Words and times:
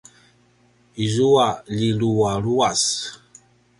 izua 1.05 1.47
ljilualuas 1.77 2.81